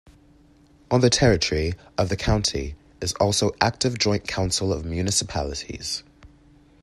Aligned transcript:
On 0.89 1.01
the 1.01 1.11
territory 1.11 1.73
of 1.95 2.09
the 2.09 2.15
County 2.17 2.73
is 3.01 3.13
also 3.19 3.51
active 3.61 3.99
Joint 3.99 4.27
Council 4.27 4.73
of 4.73 4.83
Municipalities. 4.83 6.01